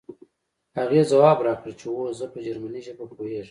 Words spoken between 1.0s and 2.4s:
ځواب راکړ چې هو زه په